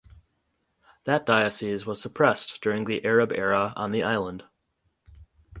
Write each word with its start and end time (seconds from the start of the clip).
That 1.03 1.27
diocese 1.27 1.85
was 1.85 2.01
suppressed 2.01 2.59
during 2.63 2.85
the 2.85 3.05
Arab 3.05 3.31
era 3.31 3.71
on 3.75 3.91
the 3.91 4.01
island. 4.01 4.43